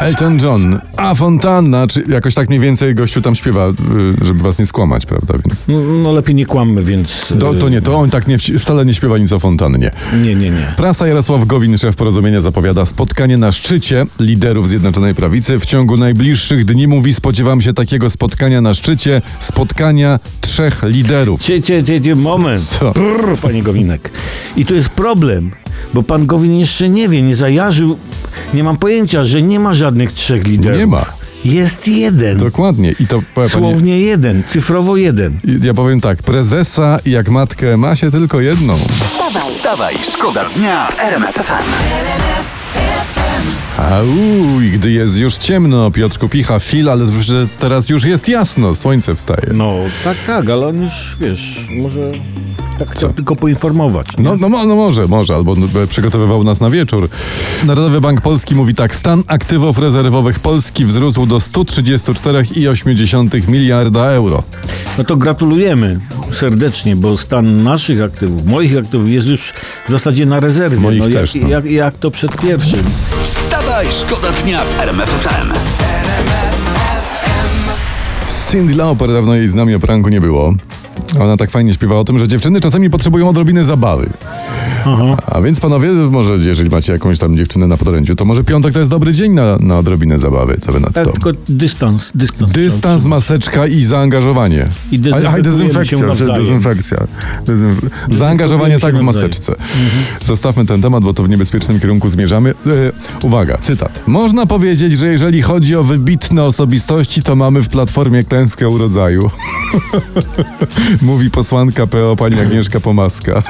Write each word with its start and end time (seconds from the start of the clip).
Elton 0.00 0.38
John, 0.42 0.80
a 0.96 1.14
Fontanna, 1.14 1.86
czy 1.86 2.04
jakoś 2.08 2.34
tak 2.34 2.48
mniej 2.48 2.60
więcej 2.60 2.94
gościu 2.94 3.22
tam 3.22 3.34
śpiewa, 3.34 3.68
y, 3.68 4.24
żeby 4.24 4.42
was 4.42 4.58
nie 4.58 4.66
skłamać, 4.66 5.06
prawda? 5.06 5.34
Więc 5.44 5.64
No, 5.68 5.80
no 5.80 6.12
lepiej 6.12 6.34
nie 6.34 6.46
kłammy, 6.46 6.84
więc... 6.84 7.32
to, 7.40 7.54
to 7.54 7.68
nie, 7.68 7.82
to 7.82 7.94
on 7.94 8.10
tak 8.10 8.26
nie, 8.26 8.38
wcale 8.38 8.84
nie 8.84 8.94
śpiewa 8.94 9.18
nic 9.18 9.32
o 9.32 9.38
fontannie. 9.38 9.90
Nie, 10.22 10.34
nie, 10.34 10.50
nie. 10.50 10.72
Prasa 10.76 11.06
Jarosław 11.06 11.44
Gowin, 11.44 11.78
szef 11.78 11.96
porozumienia, 11.96 12.40
zapowiada 12.40 12.84
spotkanie 12.84 13.36
na 13.36 13.52
szczycie 13.52 14.06
liderów 14.20 14.68
Zjednoczonej 14.68 15.14
Prawicy. 15.14 15.58
W 15.58 15.66
ciągu 15.66 15.96
najbliższych 15.96 16.64
dni, 16.64 16.88
mówi, 16.88 17.14
spodziewam 17.14 17.62
się 17.62 17.72
takiego 17.72 18.10
spotkania 18.10 18.60
na 18.60 18.74
szczycie, 18.74 19.22
spotkania 19.38 20.20
trzech 20.40 20.82
liderów. 20.82 21.42
Cie, 21.42 21.62
cie, 21.62 21.84
cie, 21.84 22.00
cie, 22.00 22.14
moment. 22.14 22.60
Co? 22.60 22.92
Brr, 22.92 23.38
panie 23.42 23.62
Gowinek. 23.62 24.10
I 24.56 24.64
tu 24.64 24.74
jest 24.74 24.88
problem, 24.88 25.50
bo 25.94 26.02
pan 26.02 26.26
Gowin 26.26 26.58
jeszcze 26.58 26.88
nie 26.88 27.08
wie, 27.08 27.22
nie 27.22 27.36
zajarzył, 27.36 27.98
nie 28.54 28.64
mam 28.64 28.76
pojęcia, 28.76 29.24
że 29.24 29.42
nie 29.42 29.60
ma 29.60 29.74
żadnych 29.74 30.12
trzech 30.12 30.46
liderów. 30.46 30.78
Nie 30.78 30.86
ma. 30.86 31.04
Jest 31.44 31.88
jeden. 31.88 32.38
Dokładnie. 32.38 32.94
I 33.00 33.06
to, 33.06 33.22
powie 33.34 33.50
pani, 33.50 33.50
Słownie 33.50 34.00
jeden, 34.00 34.42
cyfrowo 34.46 34.96
jeden. 34.96 35.40
ja 35.62 35.74
powiem 35.74 36.00
tak, 36.00 36.22
prezesa 36.22 36.98
jak 37.06 37.28
matkę 37.28 37.76
ma 37.76 37.96
się 37.96 38.10
tylko 38.10 38.40
jedną. 38.40 38.76
Wstawaj, 38.76 39.42
Wstawaj, 39.42 39.94
szkoda 40.12 40.44
dnia 40.56 40.86
w 40.86 41.00
RMF. 41.00 41.34
Au, 43.78 44.60
i 44.60 44.70
gdy 44.70 44.90
jest 44.90 45.16
już 45.16 45.36
ciemno, 45.36 45.90
Piotr 45.90 46.18
Kupicha, 46.18 46.58
fil, 46.58 46.90
ale 46.90 47.04
teraz 47.58 47.88
już 47.88 48.04
jest 48.04 48.28
jasno, 48.28 48.74
słońce 48.74 49.14
wstaje. 49.14 49.52
No, 49.52 49.74
tak, 50.04 50.16
tak, 50.26 50.50
ale 50.50 50.66
on 50.66 50.82
już, 50.82 51.16
wiesz, 51.20 51.66
może 51.70 52.10
tak 52.78 52.90
chciał 52.90 53.12
tylko 53.12 53.36
poinformować. 53.36 54.06
nie? 54.18 54.24
No, 54.24 54.36
no, 54.36 54.48
no 54.48 54.76
może, 54.76 55.08
może, 55.08 55.34
albo 55.34 55.56
e, 55.82 55.86
przygotowywał 55.86 56.44
nas 56.44 56.60
na 56.60 56.70
wieczór. 56.70 57.08
Narodowy 57.64 58.00
Bank 58.00 58.20
Polski 58.20 58.54
mówi 58.54 58.74
tak, 58.74 58.94
stan 58.94 59.22
aktywów 59.26 59.78
rezerwowych 59.78 60.40
Polski 60.40 60.84
wzrósł 60.84 61.26
do 61.26 61.36
134,8 61.36 63.48
miliarda 63.48 64.04
euro. 64.04 64.42
No 64.98 65.04
to 65.04 65.16
gratulujemy 65.16 66.00
serdecznie, 66.32 66.96
bo 66.96 67.16
stan 67.16 67.62
naszych 67.62 68.02
aktywów, 68.02 68.46
moich 68.46 68.78
aktywów 68.78 69.08
jest 69.08 69.26
już 69.26 69.52
w 69.88 69.90
zasadzie 69.90 70.26
na 70.26 70.40
rezerwie. 70.40 70.80
Moich 70.80 71.00
no, 71.00 71.08
też, 71.08 71.34
jak, 71.34 71.44
no. 71.44 71.50
jak, 71.50 71.64
jak 71.64 71.98
to 71.98 72.10
przed 72.10 72.40
pierwszym. 72.40 72.84
Wstawaj, 73.22 73.86
szkoda 73.90 74.28
dnia 74.44 74.64
w 74.64 74.80
RMF 74.80 75.10
FM. 75.10 75.52
Cindy 78.50 78.74
Lauper, 78.74 79.12
dawno 79.12 79.34
jej 79.34 79.48
z 79.48 79.54
nami 79.54 79.74
o 79.74 79.80
pranku 79.80 80.08
nie 80.08 80.20
było. 80.20 80.54
Ona 81.20 81.36
tak 81.36 81.50
fajnie 81.50 81.74
śpiewa 81.74 81.94
o 81.94 82.04
tym, 82.04 82.18
że 82.18 82.28
dziewczyny 82.28 82.60
czasami 82.60 82.90
potrzebują 82.90 83.28
odrobiny 83.28 83.64
zabawy. 83.64 84.10
Aha. 84.86 85.16
A 85.26 85.40
więc 85.40 85.60
panowie, 85.60 85.92
może 85.92 86.32
jeżeli 86.32 86.70
macie 86.70 86.92
jakąś 86.92 87.18
tam 87.18 87.36
dziewczynę 87.36 87.66
na 87.66 87.76
podorędziu, 87.76 88.14
to 88.14 88.24
może 88.24 88.44
piątek 88.44 88.72
to 88.72 88.78
jest 88.78 88.90
dobry 88.90 89.12
dzień 89.12 89.32
na, 89.32 89.56
na 89.60 89.78
odrobinę 89.78 90.18
zabawy. 90.18 90.58
Co 90.60 90.72
wy 90.72 90.80
na 90.80 90.90
Tak, 90.90 91.04
to? 91.04 91.12
tylko 91.12 91.30
dystans, 91.48 92.10
dystans. 92.14 92.52
Dystans, 92.52 93.04
maseczka 93.04 93.66
i 93.66 93.84
zaangażowanie. 93.84 94.66
I 94.92 94.98
dezynfekujemy 94.98 95.36
A, 95.36 95.38
a, 95.38 95.42
dezynfekcja, 95.42 96.34
dezynfekcja. 96.34 96.98
Dezynf... 97.46 97.80
Zaangażowanie 98.10 98.78
tak 98.78 98.96
w 98.96 99.00
maseczce. 99.00 99.54
Zostawmy 100.20 100.66
ten 100.66 100.82
temat, 100.82 101.04
bo 101.04 101.14
to 101.14 101.22
w 101.22 101.28
niebezpiecznym 101.28 101.80
kierunku 101.80 102.08
zmierzamy. 102.08 102.50
E, 102.50 103.26
uwaga, 103.26 103.58
cytat. 103.58 104.00
Można 104.06 104.46
powiedzieć, 104.46 104.98
że 104.98 105.06
jeżeli 105.06 105.42
chodzi 105.42 105.76
o 105.76 105.84
wybitne 105.84 106.44
osobistości, 106.44 107.22
to 107.22 107.36
mamy 107.36 107.62
w 107.62 107.68
Platformie 107.68 108.24
klęskę 108.24 108.68
urodzaju. 108.68 109.30
Mówi 111.02 111.30
posłanka 111.30 111.86
PO 111.86 112.16
pani 112.16 112.40
Agnieszka 112.40 112.80
Pomaska. 112.80 113.42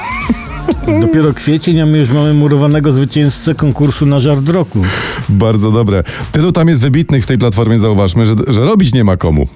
Dopiero 1.00 1.34
kwiecień, 1.34 1.80
a 1.80 1.86
my 1.86 1.98
już 1.98 2.10
mamy 2.10 2.34
murowanego 2.34 2.92
zwycięzcę 2.92 3.54
konkursu 3.54 4.06
na 4.06 4.20
żart 4.20 4.48
roku. 4.48 4.82
Bardzo 5.28 5.70
dobre. 5.70 6.02
Tylu 6.32 6.52
tam 6.52 6.68
jest 6.68 6.82
wybitnych 6.82 7.22
w 7.22 7.26
tej 7.26 7.38
platformie, 7.38 7.78
zauważmy, 7.78 8.26
że, 8.26 8.34
że 8.46 8.60
robić 8.60 8.92
nie 8.92 9.04
ma 9.04 9.16
komu. 9.16 9.48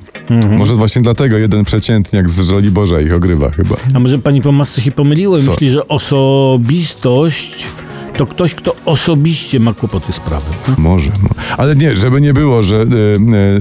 Może 0.59 0.75
właśnie 0.75 1.03
dlatego 1.03 1.39
jeden 1.39 1.65
przeciętniak 1.65 2.31
z 2.31 2.41
Żoli 2.41 2.71
Boża 2.71 3.01
ich 3.01 3.15
ogrywa 3.15 3.51
chyba. 3.51 3.77
A 3.95 3.99
może 3.99 4.19
pani 4.19 4.43
po 4.43 4.53
masce 4.53 4.81
się 4.81 4.93
Co? 5.39 5.51
myśli, 5.51 5.71
że 5.71 5.89
osobistość 5.89 7.67
to 8.19 8.27
ktoś, 8.27 8.55
kto 8.55 8.75
osobiście 8.85 9.61
ma 9.61 9.75
kłopoty 9.75 10.13
z 10.13 10.21
prawem. 10.21 10.49
No? 10.69 10.75
Może, 10.79 11.11
mo- 11.11 11.29
ale 11.57 11.77
nie, 11.77 11.97
żeby 11.97 12.21
nie 12.21 12.33
było, 12.33 12.63
że, 12.63 12.75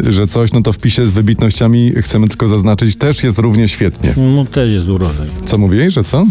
y, 0.03 0.07
y, 0.09 0.13
że 0.13 0.27
coś, 0.27 0.51
no 0.53 0.61
to 0.61 0.73
w 0.73 0.77
pisie 0.77 1.05
z 1.05 1.09
wybitnościami 1.09 1.91
chcemy 2.01 2.27
tylko 2.27 2.47
zaznaczyć, 2.47 2.95
też 2.95 3.23
jest 3.23 3.37
równie 3.37 3.67
świetnie. 3.67 4.13
No 4.17 4.45
też 4.45 4.71
jest 4.71 4.89
urodzaj. 4.89 5.27
Co 5.45 5.57
mówiłeś, 5.57 5.93
że 5.93 6.03
co? 6.03 6.25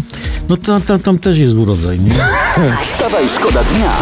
No 0.49 0.57
to, 0.57 0.79
to, 0.81 0.99
tam 0.99 1.19
też 1.19 1.37
jest 1.37 1.55
urodzaj, 1.55 1.99
nie? 1.99 2.11
Wstawaj, 2.93 3.29
szkoda 3.35 3.63
dnia. 3.63 3.97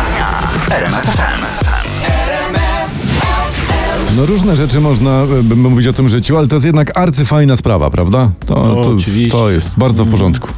No 4.18 4.26
różne 4.26 4.56
rzeczy 4.56 4.80
można 4.82 5.24
y, 5.40 5.44
by 5.44 5.56
mówić 5.56 5.88
o 5.88 5.94
tym 5.94 6.10
życiu, 6.10 6.38
ale 6.38 6.48
to 6.48 6.56
jest 6.56 6.66
jednak 6.66 6.98
arcyfajna 6.98 7.56
sprawa, 7.56 7.90
prawda? 7.90 8.32
To, 8.46 8.54
No, 8.56 8.84
to, 8.84 8.92
oczywiście. 8.92 9.32
to 9.32 9.50
jest 9.50 9.78
bardzo 9.78 10.06
w 10.06 10.10
porządku. 10.10 10.50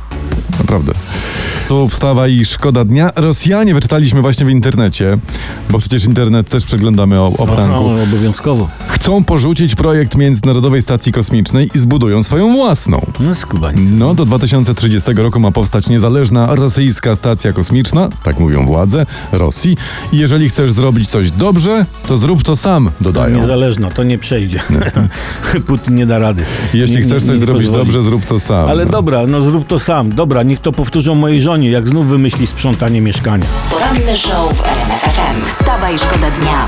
Naprawdę. 0.59 0.93
Tu 1.67 1.87
wstawa 1.89 2.27
i 2.27 2.45
szkoda 2.45 2.85
dnia. 2.85 3.11
Rosjanie 3.15 3.73
wyczytaliśmy 3.73 4.21
właśnie 4.21 4.45
w 4.45 4.49
internecie, 4.49 5.17
bo 5.69 5.77
przecież 5.77 6.05
internet 6.05 6.49
też 6.49 6.65
przeglądamy 6.65 7.19
o, 7.19 7.27
o 7.37 7.45
pranku. 7.47 7.89
No, 7.89 8.03
obowiązkowo. 8.03 8.69
Chcą 8.87 9.23
porzucić 9.23 9.75
projekt 9.75 10.15
Międzynarodowej 10.17 10.81
Stacji 10.81 11.11
Kosmicznej 11.11 11.69
i 11.75 11.79
zbudują 11.79 12.23
swoją 12.23 12.53
własną. 12.53 13.05
No 13.19 13.35
skubańcy. 13.35 13.81
No, 13.93 14.13
do 14.13 14.25
2030 14.25 15.13
roku 15.13 15.39
ma 15.39 15.51
powstać 15.51 15.89
niezależna 15.89 16.55
rosyjska 16.55 17.15
stacja 17.15 17.53
kosmiczna, 17.53 18.09
tak 18.23 18.39
mówią 18.39 18.65
władze 18.65 19.05
Rosji. 19.31 19.77
I 20.11 20.17
jeżeli 20.17 20.49
chcesz 20.49 20.71
zrobić 20.71 21.09
coś 21.09 21.31
dobrze, 21.31 21.85
to 22.07 22.17
zrób 22.17 22.43
to 22.43 22.55
sam, 22.55 22.91
dodają. 23.01 23.37
Niezależna, 23.37 23.91
to 23.91 24.03
nie 24.03 24.17
przejdzie. 24.17 24.59
Putin 25.67 25.95
nie 25.95 26.05
da 26.05 26.19
rady. 26.19 26.43
Jeśli 26.73 26.95
Nie- 26.95 27.01
chcesz 27.01 27.23
nie- 27.23 27.27
coś 27.29 27.39
nie 27.39 27.45
zrobić 27.45 27.63
pozwoli. 27.63 27.85
dobrze, 27.85 28.03
zrób 28.03 28.25
to 28.25 28.39
sam. 28.39 28.69
Ale 28.69 28.85
no. 28.85 28.91
dobra, 28.91 29.27
no 29.27 29.41
zrób 29.41 29.67
to 29.67 29.79
sam. 29.79 30.11
Dobra, 30.15 30.43
niech 30.43 30.59
to 30.59 30.71
powtórzą 30.71 31.15
mojej 31.15 31.41
żonie, 31.41 31.56
jak 31.65 31.87
znów 31.87 32.07
wymyśli 32.07 32.47
sprzątanie 32.47 33.01
mieszkania. 33.01 33.45
poranny 33.69 34.17
show 34.17 34.57
w 34.57 34.61
RMF 34.65 35.01
FM. 35.01 35.45
Wstawaj, 35.45 35.97
szkoda 35.97 36.31
dnia. 36.31 36.67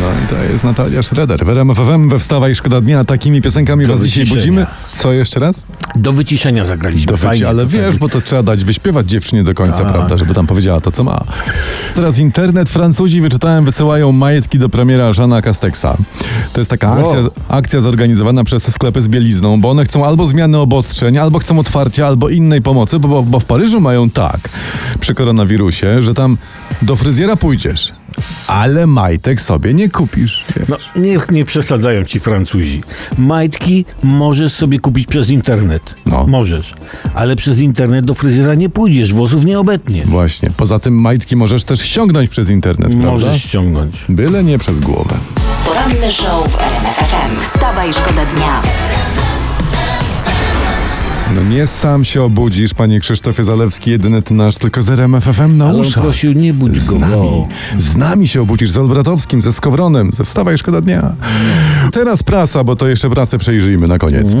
No 0.00 0.06
i 0.24 0.28
to 0.36 0.52
jest 0.52 0.64
Natalia 0.64 1.02
Schroeder. 1.02 1.44
W 1.44 1.48
RMF 1.48 1.78
FM 1.78 2.08
we 2.08 2.18
Wstawaj 2.18 2.54
Szkoda 2.54 2.80
Dnia. 2.80 3.04
Takimi 3.04 3.42
piosenkami 3.42 3.86
Do 3.86 3.92
was 3.92 4.00
dzisiaj 4.04 4.24
wyciszenia. 4.24 4.40
budzimy. 4.40 4.66
Co 4.92 5.12
jeszcze 5.12 5.40
raz? 5.40 5.66
Do 5.96 6.12
wyciszenia 6.12 6.64
zagraliśmy. 6.64 7.06
Do 7.06 7.16
wyci- 7.16 7.44
ale 7.44 7.62
to 7.62 7.68
wiesz, 7.68 7.98
bo 7.98 8.08
to 8.08 8.20
trzeba 8.20 8.42
dać 8.42 8.64
wyśpiewać 8.64 9.06
dziewczynie 9.10 9.44
do 9.44 9.54
końca, 9.54 9.82
Tak. 9.84 9.92
prawda, 9.92 10.18
żeby 10.18 10.34
tam 10.34 10.46
powiedziała 10.46 10.80
to, 10.80 10.90
co 10.90 11.04
ma. 11.04 11.24
Teraz 11.94 12.18
internet. 12.18 12.70
Francuzi, 12.70 13.20
wyczytałem, 13.20 13.64
wysyłają 13.64 14.12
majtki 14.12 14.58
do 14.58 14.68
premiera 14.68 15.12
Żana 15.12 15.42
Castexa. 15.42 15.96
To 16.52 16.60
jest 16.60 16.70
taka 16.70 16.90
Wow. 16.90 17.00
akcja, 17.00 17.20
akcja 17.48 17.80
zorganizowana 17.80 18.44
przez 18.44 18.72
sklepy 18.72 19.00
z 19.00 19.08
bielizną, 19.08 19.60
bo 19.60 19.70
one 19.70 19.84
chcą 19.84 20.06
albo 20.06 20.26
zmiany 20.26 20.58
obostrzeń, 20.58 21.18
albo 21.18 21.38
chcą 21.38 21.58
otwarcia, 21.58 22.06
albo 22.06 22.28
innej 22.28 22.62
pomocy, 22.62 22.98
bo, 22.98 23.22
bo 23.22 23.40
w 23.40 23.44
Paryżu 23.44 23.80
mają 23.80 24.10
tak 24.10 24.38
przy 25.00 25.14
koronawirusie, 25.14 26.02
że 26.02 26.14
tam 26.14 26.36
do 26.82 26.96
fryzjera 26.96 27.36
pójdziesz, 27.36 27.92
ale 28.46 28.86
majtek 28.86 29.40
sobie 29.40 29.74
nie 29.74 29.88
kupisz. 29.88 30.44
No, 30.68 30.76
niech 30.96 31.30
nie 31.30 31.44
przesadzają 31.44 32.04
ci 32.04 32.20
Francuzi. 32.20 32.82
Majtki 33.18 33.84
możesz 34.02 34.52
sobie 34.52 34.78
kupić 34.78 35.06
przez 35.06 35.30
internet. 35.30 35.94
No. 36.06 36.26
Możesz. 36.26 36.74
Ale 37.14 37.36
przez 37.36 37.58
internet 37.58 38.04
do 38.04 38.14
fryzjera 38.14 38.54
nie 38.54 38.68
pójdziesz, 38.68 39.12
włosów 39.12 39.44
nie 39.44 39.58
obetnie. 39.58 40.04
Właśnie. 40.04 40.50
Poza 40.56 40.78
tym 40.78 41.00
majtki 41.00 41.36
możesz 41.36 41.64
też 41.64 41.80
ściągnąć 41.80 42.30
przez 42.30 42.50
internet, 42.50 42.90
prawda? 42.90 43.10
Możesz 43.10 43.42
ściągnąć. 43.42 43.94
Byle 44.08 44.44
nie 44.44 44.58
przez 44.58 44.80
głowę. 44.80 45.14
Poranny 45.66 46.10
show 46.12 46.48
w 46.52 46.58
RMF 46.58 46.96
FM. 46.96 47.40
Wstawaj, 47.40 47.92
szkoda 47.92 48.26
dnia. 48.26 48.62
No 51.34 51.42
nie 51.42 51.66
sam 51.66 52.04
się 52.04 52.22
obudzisz, 52.22 52.74
panie 52.74 53.00
Krzysztofie 53.00 53.44
Zalewski, 53.44 53.90
jedyny 53.90 54.22
ty 54.22 54.34
nasz, 54.34 54.54
tylko 54.56 54.82
z 54.82 54.88
RMF 54.90 55.24
FM 55.24 55.56
na 55.56 55.64
Ale 55.64 55.74
on 55.74 55.80
uszach. 55.80 56.02
prosił, 56.02 56.32
nie 56.32 56.54
budź 56.54 56.80
Z 56.80 56.90
go. 56.90 56.98
nami, 56.98 57.12
bo- 57.14 57.48
z 57.78 57.96
nami 57.96 58.28
się 58.28 58.42
obudzisz, 58.42 58.70
z 58.70 58.78
Olbratowskim, 58.78 59.42
ze 59.42 59.52
Skowronem, 59.52 60.10
ze 60.12 60.24
Wstawaj 60.24 60.58
Szkoda 60.58 60.80
Dnia. 60.80 61.12
Teraz 61.92 62.22
prasa, 62.22 62.64
bo 62.64 62.76
to 62.76 62.88
jeszcze 62.88 63.10
prasę 63.10 63.38
przejrzyjmy 63.38 63.86
na 63.88 63.98
koniec. 63.98 64.32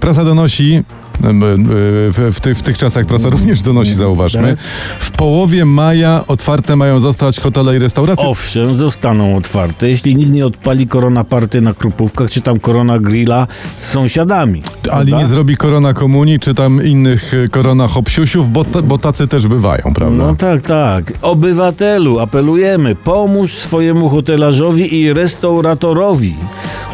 Prasa 0.00 0.24
donosi, 0.24 0.82
w, 1.20 2.32
w, 2.34 2.40
ty, 2.40 2.54
w 2.54 2.62
tych 2.62 2.78
czasach 2.78 3.06
prasa 3.06 3.28
również 3.28 3.60
donosi, 3.62 3.94
zauważmy. 3.94 4.56
W 5.00 5.10
połowie 5.10 5.64
maja 5.64 6.24
otwarte 6.28 6.76
mają 6.76 7.00
zostać 7.00 7.40
hotele 7.40 7.76
i 7.76 7.78
restauracje. 7.78 8.28
Owszem, 8.28 8.78
zostaną 8.78 9.36
otwarte, 9.36 9.90
jeśli 9.90 10.16
nikt 10.16 10.32
nie 10.32 10.46
odpali 10.46 10.86
korona 10.86 11.24
party 11.24 11.60
na 11.60 11.74
Krupówkach, 11.74 12.30
czy 12.30 12.40
tam 12.40 12.60
korona 12.60 12.98
grilla 12.98 13.46
z 13.78 13.92
sąsiadami. 13.92 14.62
Ali 14.90 15.14
nie 15.14 15.26
zrobi 15.26 15.56
korona 15.56 15.94
komunii, 15.94 16.38
czy 16.38 16.54
tam 16.54 16.84
innych 16.84 17.34
e, 17.34 17.48
korona 17.48 17.88
hopsiusiów, 17.88 18.50
bo, 18.52 18.64
ta, 18.64 18.82
bo 18.82 18.98
tacy 18.98 19.28
też 19.28 19.48
bywają, 19.48 19.82
prawda? 19.94 20.24
No 20.26 20.36
tak, 20.36 20.62
tak. 20.62 21.12
Obywatelu, 21.22 22.18
apelujemy, 22.18 22.94
pomóż 22.94 23.54
swojemu 23.54 24.08
hotelarzowi 24.08 25.00
i 25.00 25.12
restauratorowi. 25.12 26.34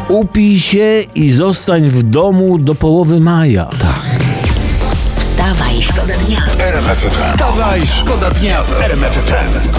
Upij 0.09 0.59
się 0.59 1.03
i 1.15 1.31
zostań 1.31 1.87
w 1.87 2.03
domu 2.03 2.57
do 2.57 2.75
połowy 2.75 3.19
maja. 3.19 3.65
Tak. 3.65 4.00
Wstawaj, 5.31 5.81
szkoda 5.81 6.13
dnia. 6.13 6.41
Wstawaj, 7.09 7.87
szkoda 7.87 8.31
dnia 8.31 8.63
w 8.63 8.81
RMF 8.81 9.13
FM. 9.13 9.69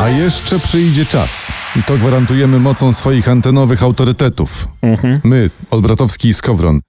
A 0.00 0.08
jeszcze 0.08 0.58
przyjdzie 0.58 1.06
czas. 1.06 1.52
I 1.76 1.82
to 1.82 1.96
gwarantujemy 1.98 2.60
mocą 2.60 2.92
swoich 2.92 3.28
antenowych 3.28 3.82
autorytetów. 3.82 4.68
My, 5.24 5.50
Olbratowski 5.70 6.28
i 6.28 6.34
Skowron, 6.34 6.80